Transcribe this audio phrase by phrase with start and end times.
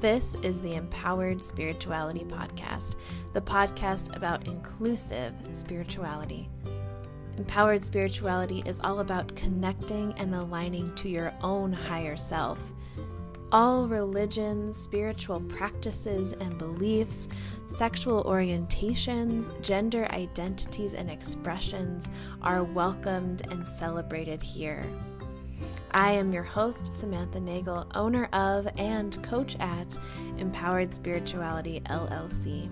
[0.00, 2.96] This is the Empowered Spirituality Podcast,
[3.32, 6.50] the podcast about inclusive spirituality.
[7.38, 12.74] Empowered spirituality is all about connecting and aligning to your own higher self.
[13.52, 17.26] All religions, spiritual practices and beliefs,
[17.74, 22.10] sexual orientations, gender identities, and expressions
[22.42, 24.84] are welcomed and celebrated here.
[25.96, 29.96] I am your host, Samantha Nagel, owner of and coach at
[30.36, 32.68] Empowered Spirituality LLC.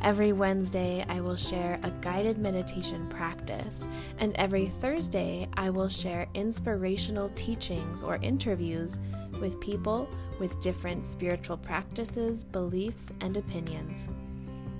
[0.00, 3.86] Every Wednesday, I will share a guided meditation practice,
[4.16, 8.98] and every Thursday, I will share inspirational teachings or interviews
[9.38, 10.08] with people
[10.40, 14.08] with different spiritual practices, beliefs, and opinions.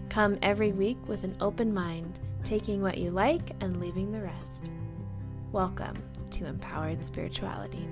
[0.08, 4.70] Come every week with an open mind, taking what you like and leaving the rest.
[5.52, 7.86] Welcome to empowered spirituality.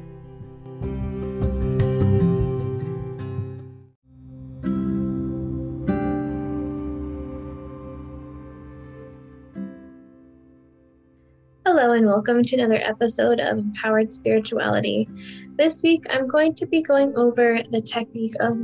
[11.67, 15.09] Hello, and welcome to another episode of Empowered Spirituality.
[15.57, 18.57] This week, I'm going to be going over the technique of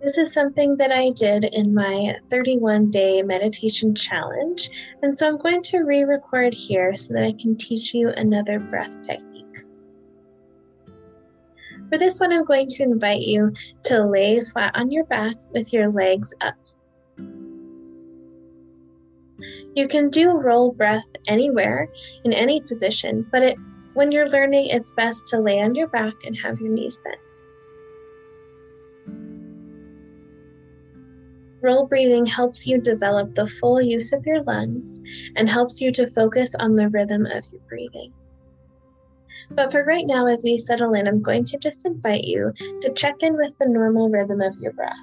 [0.00, 4.70] this is something that I did in my 31 day meditation challenge,
[5.02, 8.58] and so I'm going to re record here so that I can teach you another
[8.58, 9.64] breath technique.
[11.90, 13.52] For this one, I'm going to invite you
[13.84, 16.54] to lay flat on your back with your legs up.
[19.74, 21.88] You can do roll breath anywhere
[22.24, 23.56] in any position, but it,
[23.94, 27.49] when you're learning, it's best to lay on your back and have your knees bent.
[31.62, 35.00] Roll breathing helps you develop the full use of your lungs
[35.36, 38.12] and helps you to focus on the rhythm of your breathing.
[39.50, 42.52] But for right now, as we settle in, I'm going to just invite you
[42.82, 44.96] to check in with the normal rhythm of your breath.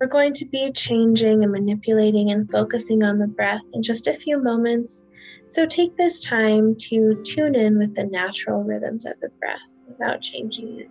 [0.00, 4.14] We're going to be changing and manipulating and focusing on the breath in just a
[4.14, 5.04] few moments.
[5.46, 10.20] So take this time to tune in with the natural rhythms of the breath without
[10.20, 10.88] changing it.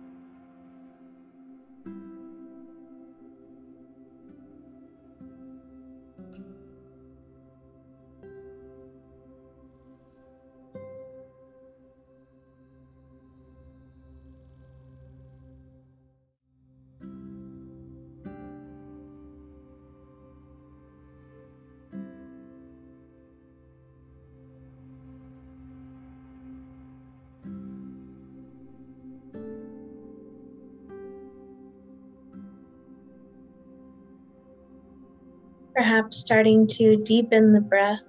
[35.84, 38.00] Perhaps starting to deepen the breath,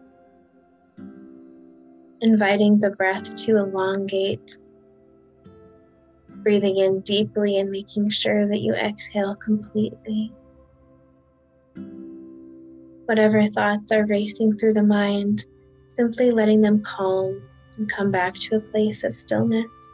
[2.21, 4.57] inviting the breath to elongate,
[6.35, 10.31] breathing in deeply and making sure that you exhale completely.
[13.07, 15.45] Whatever thoughts are racing through the mind,
[15.91, 17.41] simply letting them calm
[17.75, 19.89] and come back to a place of stillness.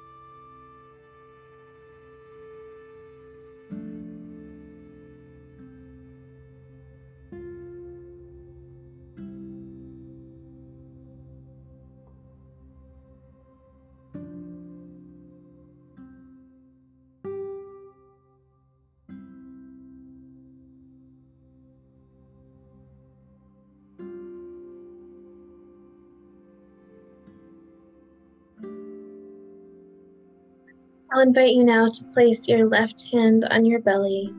[31.13, 34.33] I'll invite you now to place your left hand on your belly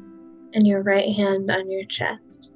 [0.54, 2.50] and your right hand on your chest.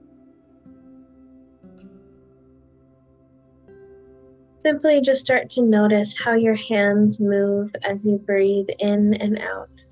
[4.65, 9.87] Simply just start to notice how your hands move as you breathe in and out.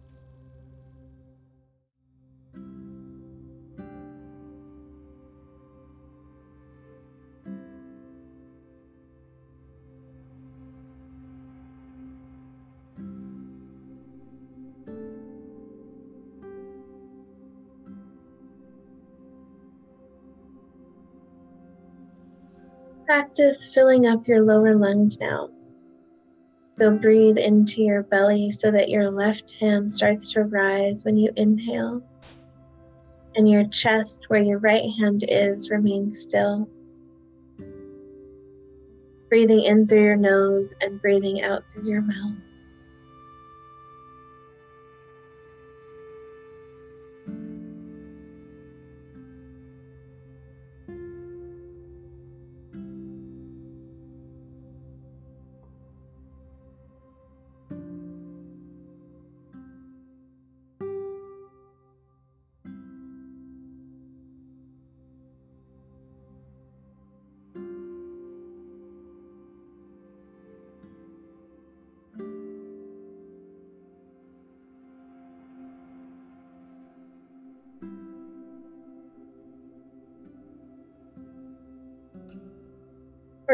[23.07, 25.51] Practice filling up your lower lungs now.
[26.79, 31.31] So breathe into your belly so that your left hand starts to rise when you
[31.37, 32.03] inhale.
[33.37, 36.69] And your chest, where your right hand is, remains still.
[39.29, 42.39] Breathing in through your nose and breathing out through your mouth.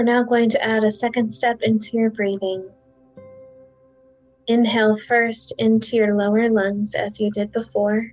[0.00, 2.66] We're now going to add a second step into your breathing.
[4.46, 8.10] Inhale first into your lower lungs as you did before,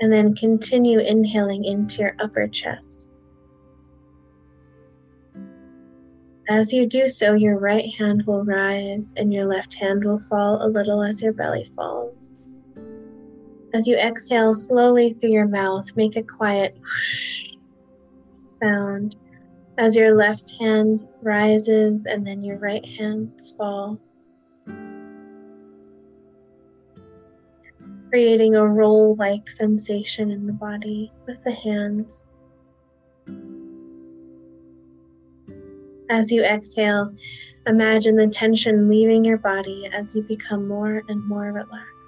[0.00, 3.08] and then continue inhaling into your upper chest.
[6.50, 10.62] As you do so, your right hand will rise and your left hand will fall
[10.62, 12.34] a little as your belly falls.
[13.72, 16.76] As you exhale slowly through your mouth, make a quiet
[18.60, 19.16] sound
[19.80, 23.98] as your left hand rises and then your right hands fall.
[28.10, 32.26] Creating a roll like sensation in the body with the hands.
[36.10, 37.14] As you exhale,
[37.66, 41.99] imagine the tension leaving your body as you become more and more relaxed.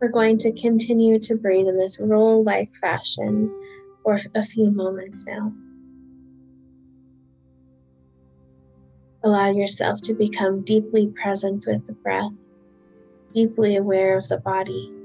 [0.00, 3.52] We're going to continue to breathe in this roll like fashion
[4.04, 5.52] for a few moments now.
[9.24, 12.32] Allow yourself to become deeply present with the breath,
[13.32, 14.97] deeply aware of the body.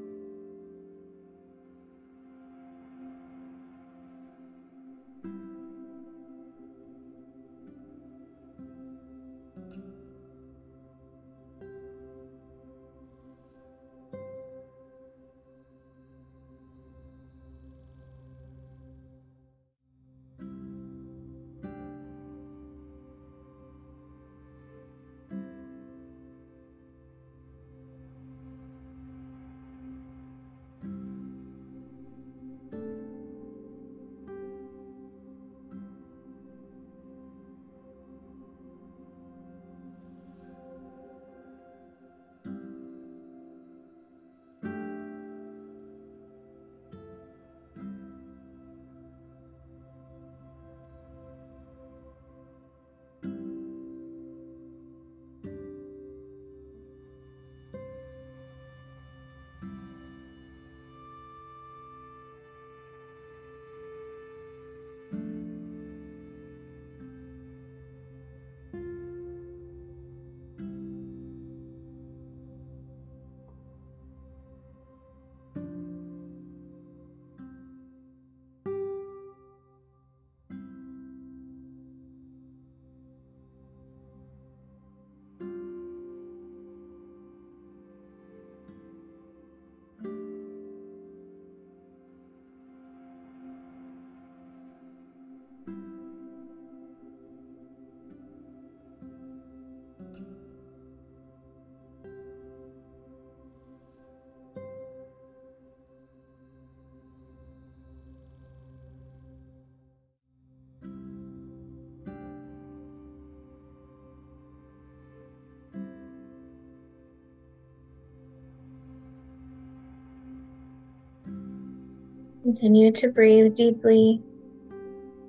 [122.43, 124.21] Continue to breathe deeply,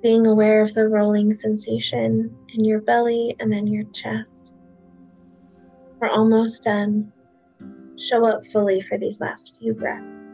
[0.03, 4.53] being aware of the rolling sensation in your belly and then your chest.
[6.01, 7.13] We're almost done.
[7.97, 10.25] Show up fully for these last few breaths.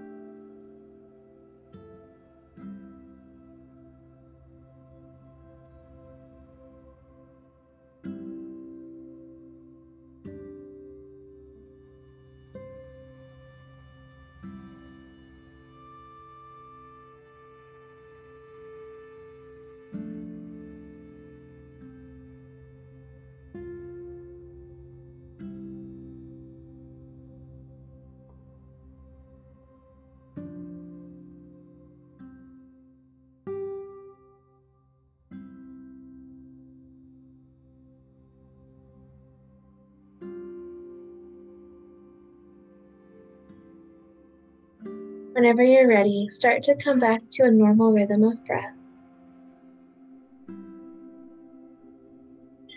[45.34, 48.76] Whenever you're ready, start to come back to a normal rhythm of breath.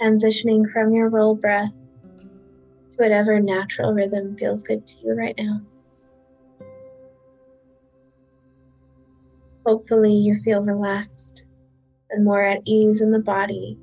[0.00, 1.74] Transitioning from your roll breath
[2.92, 5.60] to whatever natural rhythm feels good to you right now.
[9.66, 11.44] Hopefully, you feel relaxed
[12.10, 13.76] and more at ease in the body,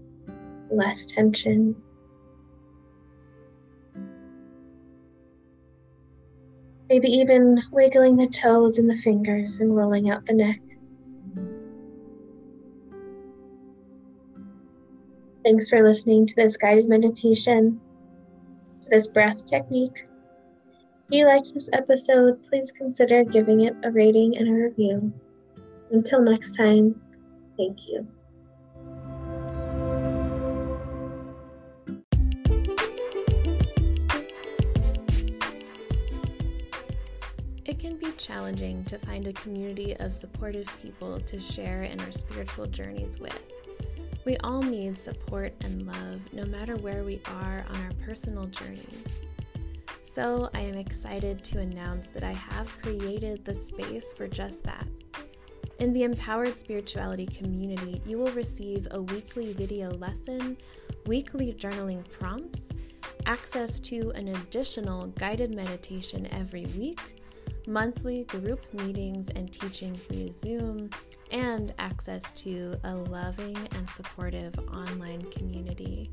[0.72, 1.76] less tension,
[6.92, 10.60] maybe even wiggling the toes and the fingers and rolling out the neck.
[15.46, 17.80] Thanks for listening to this guided meditation.
[18.84, 20.04] to this breath technique.
[21.08, 25.14] If you like this episode, please consider giving it a rating and a review.
[25.92, 27.00] Until next time,
[27.58, 28.06] thank you.
[37.72, 42.12] It can be challenging to find a community of supportive people to share in our
[42.12, 43.42] spiritual journeys with.
[44.26, 49.22] We all need support and love no matter where we are on our personal journeys.
[50.04, 54.86] So, I am excited to announce that I have created the space for just that.
[55.80, 60.58] In the Empowered Spirituality community, you will receive a weekly video lesson,
[61.06, 62.74] weekly journaling prompts,
[63.26, 67.21] access to an additional guided meditation every week
[67.68, 70.90] monthly group meetings and teachings via Zoom,
[71.32, 76.12] and access to a loving and supportive online community.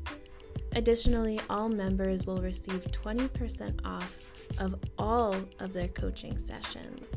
[0.73, 4.19] Additionally, all members will receive 20% off
[4.59, 7.07] of all of their coaching sessions.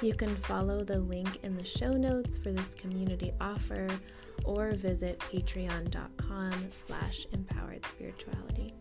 [0.00, 3.88] You can follow the link in the show notes for this community offer
[4.44, 8.74] or visit patreon.com slash empowered spirituality.